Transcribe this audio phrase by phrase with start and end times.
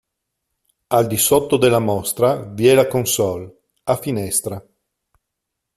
[0.87, 4.65] Al di sotto della mostra vi è la consolle, a finestra.